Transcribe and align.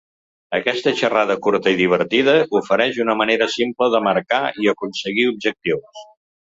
Aquesta 0.59 0.93
xerrada 1.01 1.35
curta 1.49 1.73
i 1.75 1.77
divertida 1.83 2.35
ofereix 2.61 2.99
una 3.07 3.17
manera 3.23 3.51
simple 3.59 3.93
de 3.97 4.05
marcar 4.11 4.45
i 4.65 4.75
aconseguir 4.77 5.33
objectius. 5.37 6.07